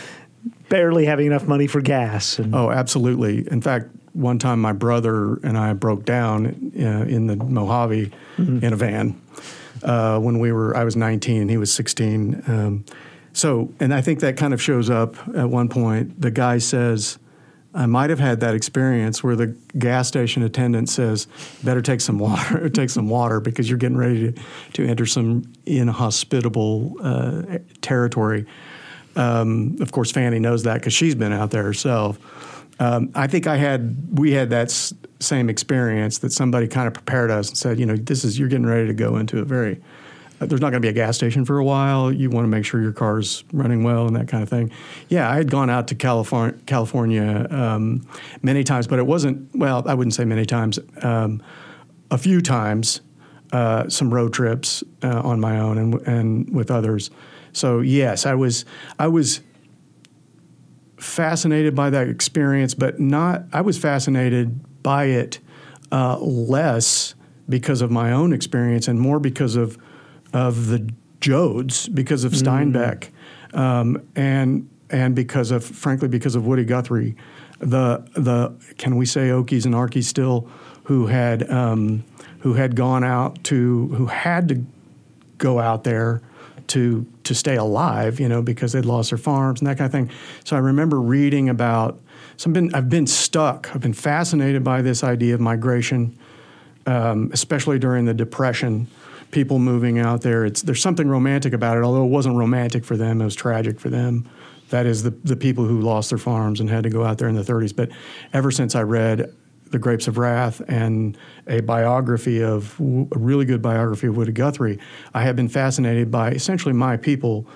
barely 0.69 1.07
having 1.07 1.27
enough 1.27 1.47
money 1.47 1.67
for 1.67 1.81
gas. 1.81 2.39
And... 2.39 2.55
Oh, 2.55 2.71
absolutely. 2.71 3.50
In 3.50 3.62
fact, 3.62 3.87
one 4.12 4.39
time 4.39 4.61
my 4.61 4.73
brother 4.73 5.37
and 5.37 5.57
I 5.57 5.73
broke 5.73 6.05
down 6.05 6.73
uh, 6.77 7.07
in 7.09 7.27
the 7.27 7.37
Mojave 7.37 8.12
mm-hmm. 8.37 8.65
in 8.65 8.73
a 8.73 8.77
van 8.77 9.21
uh, 9.83 10.19
when 10.19 10.39
we 10.39 10.53
were. 10.53 10.77
I 10.77 10.85
was 10.85 10.97
19 10.97 11.49
he 11.49 11.57
was 11.57 11.73
16. 11.73 12.43
Um, 12.47 12.85
so, 13.32 13.72
and 13.80 13.94
I 13.94 14.00
think 14.00 14.20
that 14.20 14.37
kind 14.37 14.52
of 14.52 14.60
shows 14.60 14.90
up 14.90 15.16
at 15.37 15.49
one 15.49 15.68
point. 15.68 16.20
The 16.20 16.30
guy 16.30 16.58
says 16.58 17.18
I 17.72 17.87
might 17.87 18.10
have 18.10 18.18
had 18.18 18.40
that 18.40 18.54
experience 18.54 19.22
where 19.22 19.37
the 19.37 19.49
gas 19.78 20.08
station 20.08 20.42
attendant 20.42 20.88
says, 20.88 21.28
"Better 21.62 21.80
take 21.80 22.00
some 22.00 22.18
water. 22.18 22.68
take 22.70 22.90
some 22.90 23.08
water 23.08 23.40
because 23.40 23.68
you're 23.68 23.78
getting 23.78 23.96
ready 23.96 24.32
to, 24.32 24.42
to 24.75 24.87
enter 24.87 25.06
some 25.06 25.44
inhospitable 25.66 26.96
uh, 27.00 27.58
territory." 27.80 28.46
Um, 29.14 29.76
of 29.80 29.92
course, 29.92 30.10
Fanny 30.10 30.40
knows 30.40 30.64
that 30.64 30.75
because 30.75 30.92
she's 30.92 31.14
been 31.14 31.32
out 31.32 31.52
there 31.52 31.62
herself. 31.62 32.18
Um, 32.80 33.10
I 33.14 33.26
think 33.26 33.46
I 33.46 33.56
had 33.56 34.18
we 34.18 34.32
had 34.32 34.50
that 34.50 34.68
s- 34.68 34.92
same 35.20 35.49
experience 35.49 36.18
that 36.18 36.32
somebody 36.32 36.66
kind 36.66 36.88
of 36.88 36.94
prepared 36.94 37.30
us 37.30 37.50
and 37.50 37.58
said, 37.58 37.78
"You 37.78 37.87
know, 37.87 37.96
this 37.96 38.25
is 38.25 38.37
you're 38.37 38.49
getting 38.49 38.66
ready 38.66 38.88
to 38.88 38.94
go 38.94 39.16
into 39.16 39.38
a 39.38 39.44
very 39.44 39.80
there's 40.40 40.61
not 40.61 40.70
going 40.70 40.80
to 40.80 40.87
be 40.87 40.88
a 40.88 40.92
gas 40.92 41.16
station 41.16 41.44
for 41.44 41.59
a 41.59 41.64
while. 41.64 42.11
You 42.11 42.30
want 42.30 42.44
to 42.44 42.49
make 42.49 42.64
sure 42.64 42.80
your 42.80 42.92
car's 42.92 43.44
running 43.52 43.82
well 43.82 44.06
and 44.06 44.16
that 44.16 44.26
kind 44.28 44.42
of 44.42 44.49
thing. 44.49 44.70
Yeah, 45.09 45.30
I 45.30 45.37
had 45.37 45.50
gone 45.50 45.68
out 45.68 45.88
to 45.88 45.94
California, 45.94 46.59
California 46.66 47.47
um, 47.50 48.06
many 48.42 48.64
times, 48.64 48.87
but 48.87 48.99
it 48.99 49.06
wasn't. 49.06 49.54
Well, 49.54 49.85
I 49.87 49.94
wouldn't 49.94 50.14
say 50.14 50.25
many 50.25 50.47
times. 50.47 50.78
Um, 51.02 51.42
a 52.11 52.18
few 52.18 52.40
times, 52.40 53.02
uh, 53.52 53.88
some 53.88 54.12
road 54.12 54.32
trips 54.32 54.82
uh, 55.02 55.20
on 55.23 55.40
my 55.40 55.59
own 55.61 55.78
and 55.78 55.94
and 56.06 56.54
with 56.54 56.70
others. 56.70 57.11
So 57.52 57.80
yes, 57.80 58.25
I 58.25 58.35
was 58.35 58.64
I 58.99 59.09
was 59.09 59.40
fascinated 60.97 61.75
by 61.75 61.90
that 61.90 62.09
experience, 62.09 62.75
but 62.75 62.99
not. 62.99 63.44
I 63.52 63.61
was 63.61 63.78
fascinated 63.78 64.82
by 64.82 65.04
it 65.04 65.38
uh, 65.92 66.18
less 66.18 67.14
because 67.49 67.82
of 67.82 67.90
my 67.90 68.12
own 68.12 68.32
experience 68.32 68.88
and 68.88 69.00
more 69.00 69.18
because 69.18 69.56
of 69.56 69.76
of 70.32 70.68
the 70.68 70.92
Joads, 71.20 71.88
because 71.88 72.25
of 72.25 72.32
Steinbeck, 72.32 73.10
mm. 73.52 73.58
um, 73.58 74.02
and 74.16 74.68
and 74.88 75.14
because 75.14 75.50
of 75.50 75.64
frankly 75.64 76.08
because 76.08 76.34
of 76.34 76.46
Woody 76.46 76.64
Guthrie, 76.64 77.14
the 77.58 78.04
the 78.14 78.54
can 78.78 78.96
we 78.96 79.06
say 79.06 79.28
Okies 79.28 79.66
and 79.66 79.75
Arkies 79.75 80.04
still 80.04 80.49
who 80.84 81.06
had 81.06 81.49
um, 81.50 82.04
who 82.40 82.54
had 82.54 82.75
gone 82.75 83.04
out 83.04 83.42
to 83.44 83.88
who 83.88 84.06
had 84.06 84.49
to 84.49 84.64
go 85.38 85.58
out 85.58 85.84
there 85.84 86.22
to 86.68 87.06
to 87.25 87.34
stay 87.34 87.56
alive, 87.56 88.18
you 88.18 88.28
know, 88.28 88.42
because 88.42 88.72
they'd 88.72 88.84
lost 88.84 89.10
their 89.10 89.18
farms 89.18 89.60
and 89.60 89.68
that 89.68 89.76
kind 89.76 89.87
of 89.87 89.92
thing. 89.92 90.10
So 90.44 90.56
I 90.56 90.60
remember 90.60 91.00
reading 91.00 91.49
about. 91.49 92.00
So 92.37 92.49
I've 92.49 92.54
been 92.54 92.75
I've 92.75 92.88
been 92.88 93.06
stuck. 93.06 93.70
I've 93.75 93.80
been 93.80 93.92
fascinated 93.92 94.64
by 94.64 94.80
this 94.80 95.04
idea 95.04 95.34
of 95.34 95.40
migration, 95.40 96.18
um, 96.87 97.30
especially 97.32 97.78
during 97.78 98.04
the 98.06 98.14
Depression. 98.14 98.87
People 99.30 99.58
moving 99.58 99.99
out 99.99 100.22
there. 100.22 100.44
It's 100.44 100.62
there's 100.62 100.82
something 100.82 101.08
romantic 101.08 101.52
about 101.52 101.76
it, 101.76 101.82
although 101.84 102.04
it 102.04 102.08
wasn't 102.08 102.37
romantic 102.37 102.84
for 102.84 102.96
them. 102.96 103.20
It 103.20 103.25
was 103.25 103.34
tragic 103.34 103.78
for 103.78 103.88
them. 103.88 104.28
That 104.70 104.87
is 104.87 105.02
the 105.02 105.10
the 105.10 105.37
people 105.37 105.64
who 105.66 105.80
lost 105.80 106.10
their 106.10 106.18
farms 106.18 106.60
and 106.60 106.68
had 106.68 106.84
to 106.84 106.90
go 106.90 107.04
out 107.04 107.18
there 107.18 107.28
in 107.28 107.37
the 107.37 107.42
30s. 107.42 107.75
But 107.75 107.90
ever 108.32 108.50
since 108.50 108.75
I 108.75 108.82
read 108.82 109.34
the 109.70 109.78
Grapes 109.78 110.08
of 110.08 110.18
Wrath 110.18 110.60
and 110.68 111.16
a 111.46 111.60
biography 111.60 112.42
of 112.42 112.78
a 112.80 113.18
really 113.18 113.44
good 113.44 113.62
biography 113.62 114.08
of 114.08 114.16
Woody 114.16 114.32
Guthrie, 114.32 114.78
I 115.14 115.22
have 115.22 115.37
been 115.37 115.49
fascinated 115.49 116.10
by 116.10 116.32
essentially 116.32 116.75
my 116.75 116.96
people 116.96 117.46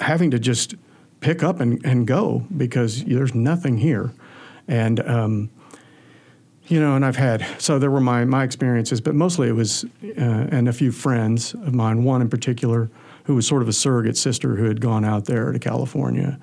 having 0.00 0.30
to 0.30 0.38
just 0.38 0.74
pick 1.20 1.42
up 1.42 1.60
and, 1.60 1.84
and 1.84 2.06
go 2.06 2.46
because 2.56 3.04
there's 3.04 3.34
nothing 3.34 3.78
here. 3.78 4.12
And, 4.68 5.00
um, 5.00 5.50
you 6.68 6.80
know, 6.80 6.96
and 6.96 7.04
I've 7.04 7.16
had, 7.16 7.46
so 7.60 7.78
there 7.78 7.90
were 7.90 8.00
my, 8.00 8.24
my 8.24 8.42
experiences, 8.44 9.00
but 9.00 9.14
mostly 9.14 9.48
it 9.48 9.52
was, 9.52 9.84
uh, 10.02 10.20
and 10.50 10.68
a 10.68 10.72
few 10.72 10.92
friends 10.92 11.54
of 11.54 11.74
mine, 11.74 12.04
one 12.04 12.20
in 12.20 12.28
particular 12.28 12.90
who 13.24 13.34
was 13.34 13.46
sort 13.46 13.62
of 13.62 13.68
a 13.68 13.72
surrogate 13.72 14.16
sister 14.16 14.56
who 14.56 14.64
had 14.64 14.80
gone 14.80 15.04
out 15.04 15.24
there 15.24 15.52
to 15.52 15.58
California. 15.58 16.38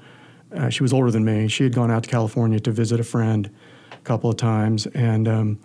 Uh, 0.56 0.70
she 0.70 0.84
was 0.84 0.94
older 0.94 1.10
than 1.12 1.26
me. 1.26 1.48
She 1.48 1.64
had 1.64 1.74
gone 1.74 1.90
out 1.90 2.04
to 2.04 2.10
California 2.10 2.60
to 2.60 2.72
visit 2.72 3.00
a 3.00 3.04
friend 3.04 3.50
a 3.92 3.98
couple 4.04 4.30
of 4.30 4.38
times, 4.38 4.86
and 4.88 5.28
um, 5.28 5.60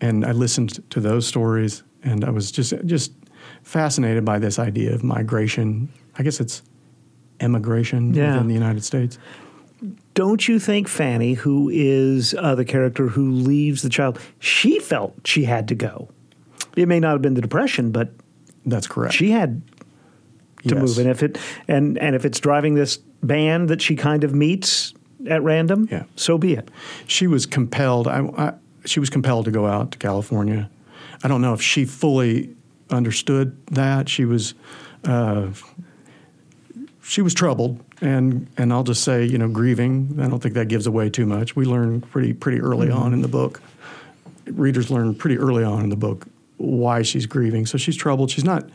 and 0.00 0.24
I 0.24 0.32
listened 0.32 0.88
to 0.90 1.00
those 1.00 1.26
stories, 1.26 1.82
and 2.02 2.24
I 2.24 2.30
was 2.30 2.50
just 2.50 2.72
just 2.86 3.12
fascinated 3.62 4.24
by 4.24 4.38
this 4.38 4.58
idea 4.58 4.94
of 4.94 5.04
migration. 5.04 5.88
I 6.16 6.22
guess 6.22 6.40
it's 6.40 6.62
emigration 7.40 8.14
yeah. 8.14 8.32
within 8.32 8.48
the 8.48 8.54
United 8.54 8.84
States. 8.84 9.18
Don't 10.14 10.46
you 10.46 10.58
think 10.58 10.88
Fanny, 10.88 11.34
who 11.34 11.68
is 11.68 12.34
uh, 12.38 12.54
the 12.54 12.64
character 12.64 13.08
who 13.08 13.30
leaves 13.30 13.82
the 13.82 13.88
child, 13.88 14.18
she 14.38 14.78
felt 14.78 15.14
she 15.26 15.44
had 15.44 15.68
to 15.68 15.74
go? 15.74 16.08
It 16.76 16.86
may 16.86 17.00
not 17.00 17.12
have 17.12 17.22
been 17.22 17.34
the 17.34 17.40
depression, 17.40 17.90
but 17.90 18.10
that's 18.64 18.86
correct. 18.86 19.14
She 19.14 19.30
had 19.30 19.62
to 20.68 20.74
yes. 20.74 20.78
move, 20.78 20.98
and 20.98 21.08
if 21.08 21.22
it 21.22 21.38
and 21.68 21.98
and 21.98 22.14
if 22.14 22.24
it's 22.24 22.38
driving 22.40 22.74
this 22.74 22.98
band 23.22 23.68
that 23.68 23.82
she 23.82 23.96
kind 23.96 24.24
of 24.24 24.34
meets 24.34 24.94
at 25.28 25.42
random, 25.42 25.88
yeah. 25.90 26.04
so 26.16 26.38
be 26.38 26.54
it. 26.54 26.70
She 27.06 27.26
was 27.26 27.46
compelled. 27.46 28.08
I, 28.08 28.20
I, 28.36 28.52
she 28.84 29.00
was 29.00 29.10
compelled 29.10 29.44
to 29.46 29.50
go 29.50 29.66
out 29.66 29.92
to 29.92 29.98
California. 29.98 30.70
I 31.24 31.28
don't 31.28 31.40
know 31.40 31.54
if 31.54 31.62
she 31.62 31.84
fully 31.84 32.54
understood 32.90 33.56
that. 33.68 34.08
She 34.08 34.24
was 34.24 34.54
uh, 35.04 35.48
she 37.02 37.20
was 37.20 37.34
troubled, 37.34 37.80
and 38.00 38.48
and 38.56 38.72
I'll 38.72 38.84
just 38.84 39.04
say, 39.04 39.24
you 39.24 39.38
know, 39.38 39.48
grieving. 39.48 40.18
I 40.20 40.28
don't 40.28 40.40
think 40.40 40.54
that 40.54 40.68
gives 40.68 40.86
away 40.86 41.10
too 41.10 41.26
much. 41.26 41.56
We 41.56 41.64
learn 41.64 42.00
pretty 42.00 42.32
pretty 42.32 42.60
early 42.60 42.88
mm-hmm. 42.88 43.02
on 43.02 43.12
in 43.12 43.22
the 43.22 43.28
book. 43.28 43.60
Readers 44.46 44.90
learn 44.90 45.14
pretty 45.14 45.38
early 45.38 45.64
on 45.64 45.84
in 45.84 45.90
the 45.90 45.96
book 45.96 46.26
why 46.56 47.02
she's 47.02 47.26
grieving. 47.26 47.66
So 47.66 47.78
she's 47.78 47.96
troubled. 47.96 48.30
She's 48.30 48.44
not. 48.44 48.68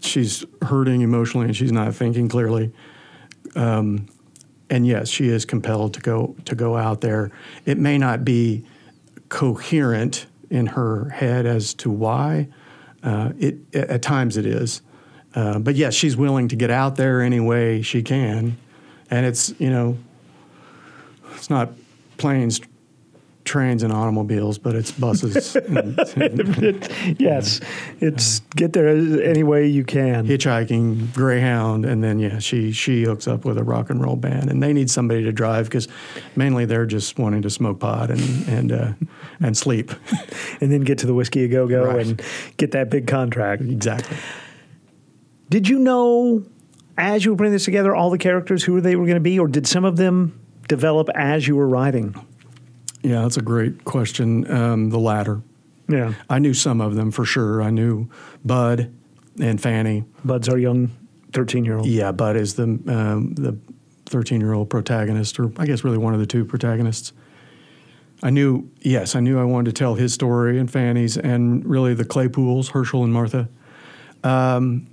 She's 0.00 0.44
hurting 0.62 1.00
emotionally, 1.00 1.46
and 1.46 1.56
she's 1.56 1.72
not 1.72 1.94
thinking 1.94 2.28
clearly. 2.28 2.72
Um, 3.54 4.06
and 4.68 4.86
yes, 4.86 5.08
she 5.08 5.28
is 5.28 5.44
compelled 5.44 5.94
to 5.94 6.00
go 6.00 6.36
to 6.44 6.54
go 6.54 6.76
out 6.76 7.00
there. 7.00 7.30
It 7.64 7.78
may 7.78 7.98
not 7.98 8.24
be 8.24 8.64
coherent 9.28 10.26
in 10.50 10.66
her 10.66 11.08
head 11.10 11.46
as 11.46 11.74
to 11.74 11.90
why. 11.90 12.48
Uh, 13.02 13.32
it 13.38 13.74
at 13.74 14.02
times 14.02 14.36
it 14.36 14.46
is, 14.46 14.82
uh, 15.36 15.58
but 15.58 15.74
yes, 15.76 15.94
she's 15.94 16.16
willing 16.16 16.48
to 16.48 16.56
get 16.56 16.70
out 16.70 16.96
there 16.96 17.20
any 17.20 17.40
way 17.40 17.82
she 17.82 18.02
can, 18.02 18.56
and 19.10 19.26
it's 19.26 19.52
you 19.60 19.68
know, 19.68 19.98
it's 21.34 21.50
not 21.50 21.72
planes, 22.16 22.58
trains 23.44 23.82
and 23.82 23.92
automobiles, 23.92 24.56
but 24.56 24.74
it's 24.74 24.90
buses. 24.90 25.54
and, 25.56 25.98
and, 26.16 27.16
yes, 27.20 27.60
it's 28.00 28.40
get 28.56 28.72
there 28.72 28.88
any 28.88 29.42
way 29.42 29.66
you 29.66 29.84
can. 29.84 30.26
Hitchhiking, 30.26 31.12
Greyhound, 31.12 31.84
and 31.84 32.02
then 32.02 32.18
yeah, 32.18 32.38
she 32.38 32.72
she 32.72 33.04
hooks 33.04 33.28
up 33.28 33.44
with 33.44 33.58
a 33.58 33.64
rock 33.64 33.90
and 33.90 34.02
roll 34.02 34.16
band, 34.16 34.50
and 34.50 34.62
they 34.62 34.72
need 34.72 34.90
somebody 34.90 35.22
to 35.24 35.32
drive 35.32 35.66
because 35.66 35.86
mainly 36.34 36.64
they're 36.64 36.86
just 36.86 37.18
wanting 37.18 37.42
to 37.42 37.50
smoke 37.50 37.80
pot 37.80 38.10
and 38.10 38.48
and 38.48 38.72
uh, 38.72 38.92
and 39.40 39.54
sleep, 39.54 39.92
and 40.62 40.72
then 40.72 40.80
get 40.80 40.96
to 40.98 41.06
the 41.06 41.14
whisky 41.14 41.44
a 41.44 41.48
go 41.48 41.68
go 41.68 41.90
and 41.90 42.22
get 42.56 42.70
that 42.70 42.88
big 42.88 43.06
contract. 43.06 43.60
Exactly. 43.60 44.16
Did 45.48 45.68
you 45.68 45.78
know 45.78 46.44
as 46.98 47.24
you 47.24 47.30
were 47.32 47.36
putting 47.36 47.52
this 47.52 47.64
together 47.64 47.94
all 47.94 48.10
the 48.10 48.18
characters 48.18 48.64
who 48.64 48.80
they 48.80 48.96
were 48.96 49.04
going 49.04 49.16
to 49.16 49.20
be, 49.20 49.38
or 49.38 49.48
did 49.48 49.66
some 49.66 49.84
of 49.84 49.96
them 49.96 50.38
develop 50.68 51.08
as 51.14 51.46
you 51.46 51.56
were 51.56 51.68
writing? 51.68 52.14
Yeah, 53.02 53.22
that's 53.22 53.36
a 53.36 53.42
great 53.42 53.84
question. 53.84 54.50
Um, 54.50 54.90
the 54.90 54.98
latter. 54.98 55.42
Yeah. 55.88 56.14
I 56.28 56.38
knew 56.38 56.54
some 56.54 56.80
of 56.80 56.96
them 56.96 57.10
for 57.10 57.24
sure. 57.24 57.62
I 57.62 57.70
knew 57.70 58.08
Bud 58.44 58.92
and 59.40 59.60
Fanny. 59.60 60.04
Bud's 60.24 60.48
our 60.48 60.58
young 60.58 60.90
13 61.32 61.64
year 61.64 61.76
old. 61.76 61.86
Yeah, 61.86 62.12
Bud 62.12 62.36
is 62.36 62.54
the, 62.54 62.64
um, 62.64 63.34
the 63.34 63.56
13 64.06 64.40
year 64.40 64.52
old 64.52 64.70
protagonist, 64.70 65.38
or 65.38 65.52
I 65.58 65.66
guess 65.66 65.84
really 65.84 65.98
one 65.98 66.14
of 66.14 66.20
the 66.20 66.26
two 66.26 66.44
protagonists. 66.44 67.12
I 68.22 68.30
knew, 68.30 68.68
yes, 68.80 69.14
I 69.14 69.20
knew 69.20 69.38
I 69.38 69.44
wanted 69.44 69.66
to 69.66 69.78
tell 69.78 69.94
his 69.94 70.14
story 70.14 70.58
and 70.58 70.70
Fanny's 70.70 71.18
and 71.18 71.64
really 71.66 71.92
the 71.92 72.04
Claypools, 72.04 72.70
Herschel 72.70 73.04
and 73.04 73.12
Martha. 73.12 73.48
Um, 74.24 74.88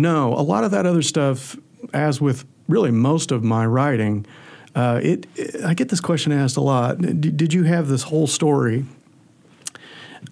no, 0.00 0.32
a 0.34 0.42
lot 0.42 0.64
of 0.64 0.70
that 0.70 0.86
other 0.86 1.02
stuff, 1.02 1.56
as 1.92 2.20
with 2.20 2.44
really 2.68 2.90
most 2.90 3.32
of 3.32 3.42
my 3.42 3.66
writing, 3.66 4.26
uh, 4.74 5.00
it, 5.02 5.26
it, 5.34 5.64
I 5.64 5.74
get 5.74 5.88
this 5.88 6.00
question 6.00 6.32
asked 6.32 6.56
a 6.56 6.60
lot. 6.60 6.98
D- 7.00 7.30
did 7.30 7.52
you 7.52 7.64
have 7.64 7.88
this 7.88 8.02
whole 8.04 8.26
story 8.26 8.84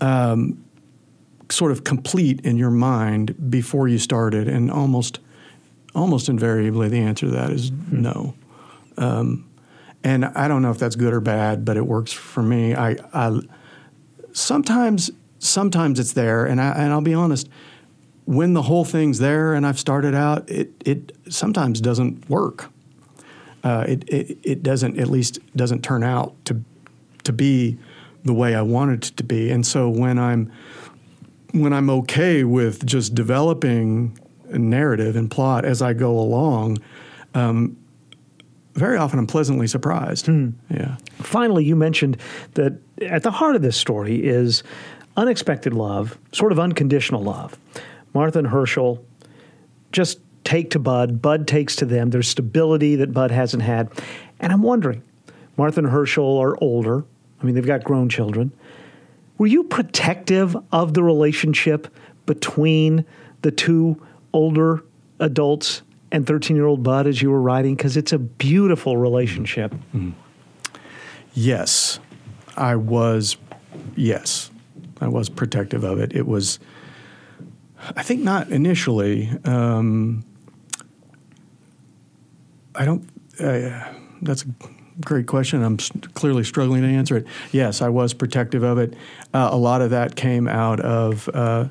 um, 0.01 0.65
sort 1.51 1.73
of 1.73 1.83
complete 1.83 2.45
in 2.45 2.57
your 2.57 2.71
mind 2.71 3.51
before 3.51 3.89
you 3.89 3.99
started? 3.99 4.47
And 4.49 4.71
almost, 4.71 5.19
almost 5.95 6.29
invariably, 6.29 6.89
the 6.89 7.01
answer 7.01 7.27
to 7.27 7.33
that 7.33 7.51
is 7.51 7.71
mm-hmm. 7.71 8.03
no. 8.03 8.35
Um, 8.97 9.49
and 10.05 10.27
I 10.27 10.47
don't 10.47 10.63
know 10.63 10.71
if 10.71 10.79
that's 10.79 10.95
good 10.95 11.13
or 11.13 11.21
bad, 11.21 11.65
but 11.65 11.77
it 11.77 11.87
works 11.87 12.13
for 12.13 12.43
me. 12.43 12.77
I, 12.77 12.97
I 13.13 13.41
sometimes, 14.33 15.11
sometimes 15.41 15.99
it's 15.99 16.13
there, 16.13 16.47
and 16.47 16.61
I, 16.61 16.71
and 16.73 16.93
I'll 16.93 17.01
be 17.01 17.15
honest. 17.15 17.46
When 18.27 18.53
the 18.53 18.63
whole 18.63 18.85
thing's 18.85 19.19
there, 19.19 19.55
and 19.55 19.67
I've 19.67 19.79
started 19.79 20.15
out, 20.15 20.51
it 20.51 20.71
it 20.85 21.17
sometimes 21.29 21.81
doesn't 21.81 22.29
work 22.29 22.71
uh, 23.67 23.85
it, 23.89 24.09
it, 24.09 24.39
it 24.45 24.63
doesn't 24.63 24.97
at 24.97 25.09
least 25.09 25.41
doesn't 25.57 25.83
turn 25.83 26.05
out 26.05 26.33
to 26.45 26.63
to 27.25 27.33
be 27.33 27.77
the 28.25 28.33
way 28.33 28.55
I 28.55 28.63
wanted 28.63 29.07
it 29.07 29.17
to 29.17 29.25
be. 29.25 29.51
And 29.51 29.67
so 29.67 29.89
when 29.89 30.21
I'm 30.21 30.53
when 31.51 31.73
I'm 31.73 31.91
okay 31.91 32.45
with 32.45 32.87
just 32.87 33.17
developing 33.17 34.17
a 34.51 34.59
narrative 34.59 35.17
and 35.17 35.29
plot 35.29 35.65
as 35.65 35.83
I 35.83 35.95
go 35.95 36.17
along, 36.17 36.79
um, 37.35 37.77
very 38.75 38.97
often 38.97 39.19
I'm 39.19 39.27
pleasantly 39.27 39.67
surprised. 39.67 40.27
Hmm. 40.27 40.51
Yeah. 40.71 40.99
Finally, 41.17 41.65
you 41.65 41.75
mentioned 41.75 42.19
that 42.55 42.79
at 43.03 43.25
the 43.25 43.33
heart 43.33 43.57
of 43.57 43.63
this 43.63 43.77
story 43.77 44.25
is 44.25 44.63
unexpected 45.17 45.75
love, 45.75 46.17
sort 46.31 46.53
of 46.53 46.61
unconditional 46.61 47.25
love. 47.25 47.59
Martha 48.17 48.39
and 48.39 48.49
Herschel 48.49 49.05
just 49.93 50.21
take 50.43 50.71
to 50.71 50.79
Bud, 50.79 51.21
Bud 51.21 51.47
takes 51.47 51.77
to 51.77 51.85
them. 51.85 52.09
There's 52.09 52.27
stability 52.27 52.97
that 52.97 53.13
Bud 53.13 53.31
hasn't 53.31 53.63
had. 53.63 53.91
And 54.41 54.55
I'm 54.55 54.63
wondering, 54.63 55.03
Martha 55.59 55.81
and 55.81 55.91
Herschel 55.91 56.39
are 56.39 56.57
older. 56.63 57.05
I 57.39 57.45
mean, 57.45 57.55
they've 57.55 57.67
got 57.67 57.85
grown 57.85 58.09
children. 58.09 58.53
Were 59.37 59.47
you 59.47 59.65
protective 59.65 60.57
of 60.73 60.95
the 60.95 61.03
relationship 61.03 61.95
between 62.25 63.05
the 63.43 63.51
two 63.51 64.01
older 64.33 64.83
adults 65.21 65.83
and 66.11 66.27
13 66.27 66.57
year 66.57 66.65
old 66.65 66.83
Bud 66.83 67.07
as 67.07 67.21
you 67.21 67.31
were 67.31 67.43
writing? 67.43 67.77
Because 67.77 67.99
it's 67.99 68.15
a 68.15 68.19
beautiful 68.19 68.97
relationship. 68.97 69.75
Mm-hmm. 69.95 70.13
Yes, 71.35 72.01
I 72.57 72.77
was, 72.77 73.37
yes, 73.95 74.51
I 75.03 75.09
was 75.09 75.29
protective 75.29 75.85
of 75.85 76.01
it. 76.01 76.17
It 76.17 76.27
was, 76.27 76.59
I 77.95 78.03
think 78.03 78.23
not 78.23 78.49
initially. 78.49 79.31
Um, 79.45 80.25
I 82.75 82.85
don't, 82.85 83.09
uh, 83.41 83.93
that's 84.23 84.43
a 84.43 84.47
great 85.01 85.27
question. 85.27 85.63
I'm 85.63 85.77
clearly 86.15 86.45
struggling 86.45 86.83
to 86.83 86.89
answer 86.89 87.17
it. 87.17 87.27
Yes, 87.53 87.83
I 87.83 87.89
was 87.89 88.15
protective 88.15 88.63
of 88.63 88.79
it. 88.79 88.95
Uh, 89.33 89.51
a 89.53 89.57
lot 89.57 89.83
of 89.83 89.91
that 89.91 90.17
came 90.17 90.49
out 90.49 90.81
of, 90.81 91.29
uh, 91.33 91.69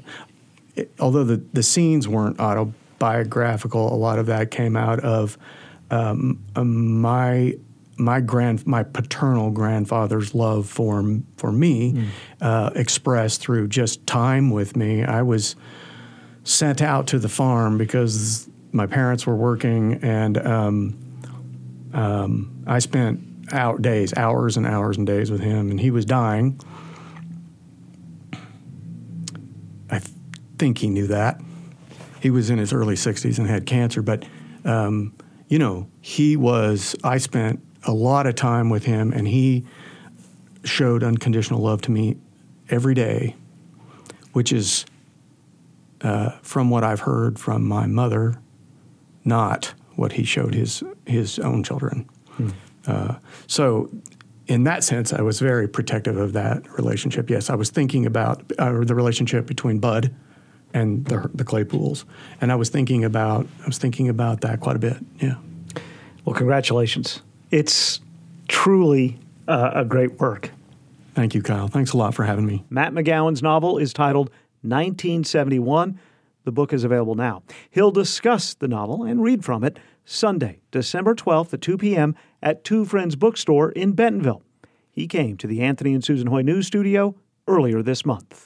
it, 0.75 0.91
although 0.99 1.23
the, 1.23 1.37
the 1.53 1.63
scenes 1.63 2.07
weren't 2.07 2.39
autobiographical, 2.39 3.93
a 3.93 3.97
lot 3.97 4.19
of 4.19 4.27
that 4.27 4.51
came 4.51 4.75
out 4.75 4.99
of 4.99 5.37
um, 5.91 6.39
my 6.55 7.55
my 7.97 8.19
grand 8.19 8.65
my 8.67 8.83
paternal 8.83 9.51
grandfather's 9.51 10.35
love 10.35 10.67
for 10.67 11.19
for 11.37 11.51
me 11.51 11.93
mm. 11.93 12.07
uh, 12.41 12.69
expressed 12.75 13.39
through 13.39 13.67
just 13.67 14.05
time 14.05 14.49
with 14.49 14.75
me. 14.75 15.03
I 15.03 15.21
was 15.21 15.55
sent 16.45 16.81
out 16.81 17.07
to 17.07 17.19
the 17.19 17.27
farm 17.27 17.77
because 17.77 18.47
my 18.71 18.87
parents 18.87 19.27
were 19.27 19.35
working, 19.35 19.95
and 20.03 20.37
um, 20.37 20.97
um, 21.93 22.63
I 22.65 22.79
spent 22.79 23.19
out 23.51 23.81
days, 23.81 24.13
hours 24.15 24.55
and 24.55 24.65
hours 24.65 24.97
and 24.97 25.05
days 25.05 25.29
with 25.29 25.41
him, 25.41 25.71
and 25.71 25.79
he 25.79 25.91
was 25.91 26.05
dying. 26.05 26.59
I 29.89 30.01
think 30.57 30.77
he 30.77 30.89
knew 30.89 31.07
that. 31.07 31.41
He 32.21 32.29
was 32.29 32.49
in 32.49 32.57
his 32.57 32.73
early 32.73 32.95
60s 32.95 33.37
and 33.37 33.47
had 33.47 33.65
cancer, 33.65 34.01
but 34.01 34.25
um, 34.63 35.13
you 35.47 35.59
know, 35.59 35.87
he 36.01 36.35
was. 36.37 36.95
I 37.03 37.17
spent 37.17 37.61
a 37.83 37.93
lot 37.93 38.25
of 38.25 38.35
time 38.35 38.69
with 38.69 38.83
him, 38.83 39.13
and 39.13 39.27
he 39.27 39.65
showed 40.63 41.03
unconditional 41.03 41.61
love 41.61 41.81
to 41.83 41.91
me 41.91 42.17
every 42.69 42.95
day, 42.95 43.35
which 44.33 44.51
is, 44.51 44.85
uh, 46.05 46.31
from 46.41 46.69
what 46.69 46.83
I've 46.83 47.01
heard 47.01 47.39
from 47.39 47.67
my 47.67 47.87
mother, 47.87 48.39
not 49.23 49.73
what 49.95 50.13
he 50.13 50.23
showed 50.23 50.53
his 50.53 50.83
his 51.05 51.39
own 51.39 51.63
children. 51.63 52.09
Hmm. 52.37 52.49
Uh, 52.87 53.15
so, 53.47 53.89
in 54.47 54.63
that 54.63 54.83
sense, 54.83 55.11
I 55.11 55.21
was 55.21 55.39
very 55.39 55.67
protective 55.67 56.17
of 56.17 56.33
that 56.33 56.71
relationship. 56.77 57.29
Yes, 57.29 57.49
I 57.49 57.55
was 57.55 57.69
thinking 57.69 58.05
about 58.05 58.43
uh, 58.59 58.83
the 58.83 58.95
relationship 58.95 59.47
between 59.47 59.79
Bud 59.79 60.13
and 60.73 61.05
the, 61.05 61.29
the 61.33 61.43
Claypools, 61.43 62.05
and 62.39 62.51
I 62.51 62.55
was 62.55 62.69
thinking 62.69 63.03
about 63.03 63.47
I 63.63 63.65
was 63.65 63.77
thinking 63.77 64.07
about 64.07 64.41
that 64.41 64.59
quite 64.59 64.75
a 64.75 64.79
bit. 64.79 64.97
Yeah. 65.19 65.35
Well, 66.23 66.35
congratulations 66.35 67.21
it's 67.51 68.01
truly 68.47 69.17
uh, 69.47 69.71
a 69.73 69.85
great 69.85 70.19
work. 70.19 70.51
Thank 71.13 71.33
you, 71.33 71.41
Kyle. 71.41 71.67
Thanks 71.67 71.93
a 71.93 71.97
lot 71.97 72.13
for 72.13 72.23
having 72.23 72.45
me. 72.45 72.65
Matt 72.69 72.93
McGowan's 72.93 73.41
novel 73.41 73.77
is 73.77 73.93
titled 73.93 74.29
1971. 74.65 75.99
The 76.43 76.51
book 76.51 76.73
is 76.73 76.83
available 76.83 77.15
now. 77.15 77.43
He'll 77.71 77.91
discuss 77.91 78.53
the 78.53 78.67
novel 78.67 79.03
and 79.03 79.23
read 79.23 79.43
from 79.43 79.63
it 79.63 79.79
Sunday, 80.05 80.59
December 80.71 81.15
12th 81.15 81.53
at 81.53 81.61
2 81.61 81.77
p.m. 81.77 82.15
at 82.41 82.63
Two 82.63 82.85
Friends 82.85 83.15
Bookstore 83.15 83.71
in 83.71 83.93
Bentonville. 83.93 84.43
He 84.91 85.07
came 85.07 85.37
to 85.37 85.47
the 85.47 85.61
Anthony 85.61 85.93
and 85.93 86.03
Susan 86.03 86.27
Hoy 86.27 86.41
News 86.41 86.67
Studio 86.67 87.15
earlier 87.47 87.81
this 87.81 88.05
month. 88.05 88.43